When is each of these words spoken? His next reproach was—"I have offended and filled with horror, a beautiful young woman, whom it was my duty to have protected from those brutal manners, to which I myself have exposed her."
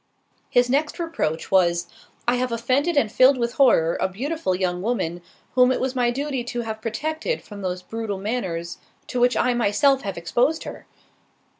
His 0.49 0.67
next 0.67 0.97
reproach 0.97 1.51
was—"I 1.51 2.37
have 2.37 2.51
offended 2.51 2.97
and 2.97 3.11
filled 3.11 3.37
with 3.37 3.53
horror, 3.53 3.99
a 4.01 4.09
beautiful 4.09 4.55
young 4.55 4.81
woman, 4.81 5.21
whom 5.53 5.71
it 5.71 5.79
was 5.79 5.93
my 5.95 6.09
duty 6.09 6.43
to 6.43 6.61
have 6.61 6.81
protected 6.81 7.43
from 7.43 7.61
those 7.61 7.83
brutal 7.83 8.17
manners, 8.17 8.79
to 9.05 9.19
which 9.19 9.37
I 9.37 9.53
myself 9.53 10.01
have 10.01 10.17
exposed 10.17 10.63
her." 10.63 10.87